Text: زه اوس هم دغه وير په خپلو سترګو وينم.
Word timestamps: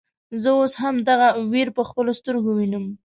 زه 0.41 0.49
اوس 0.59 0.73
هم 0.81 0.95
دغه 1.09 1.27
وير 1.51 1.67
په 1.77 1.81
خپلو 1.89 2.11
سترګو 2.19 2.51
وينم. 2.53 2.85